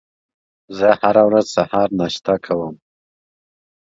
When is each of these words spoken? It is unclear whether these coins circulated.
It 0.69 0.77
is 0.77 0.81
unclear 0.81 1.27
whether 1.27 1.41
these 1.41 1.67
coins 1.67 2.21
circulated. 2.25 2.79